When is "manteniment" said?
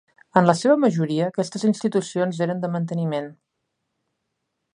2.77-3.29